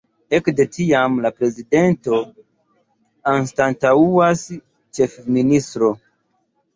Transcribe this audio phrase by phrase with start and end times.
[0.35, 2.23] Ekde tiam, la prezidenton
[3.33, 4.41] anstataŭas
[4.99, 5.91] ĉefministro.